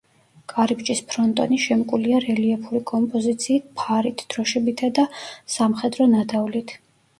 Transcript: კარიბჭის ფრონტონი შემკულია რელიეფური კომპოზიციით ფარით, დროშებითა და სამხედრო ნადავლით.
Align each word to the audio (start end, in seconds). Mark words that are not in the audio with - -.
კარიბჭის 0.51 1.01
ფრონტონი 1.11 1.59
შემკულია 1.65 2.21
რელიეფური 2.23 2.81
კომპოზიციით 2.93 3.69
ფარით, 3.83 4.27
დროშებითა 4.35 4.93
და 5.01 5.07
სამხედრო 5.59 6.11
ნადავლით. 6.19 6.77